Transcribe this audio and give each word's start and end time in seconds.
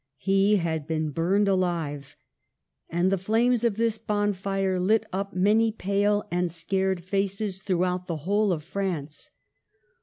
He 0.17 0.55
had 0.55 0.87
been 0.87 1.11
burned 1.11 1.47
alive; 1.47 2.15
and 2.89 3.11
the 3.11 3.19
flames 3.19 3.63
of 3.63 3.77
this 3.77 3.99
bonfire 3.99 4.79
lit 4.79 5.05
up 5.13 5.35
many 5.35 5.71
pale 5.71 6.23
and 6.31 6.49
scared 6.51 7.03
faces 7.05 7.61
throughout 7.61 8.07
the 8.07 8.17
whole 8.25 8.51
of 8.51 8.63
France. 8.63 9.29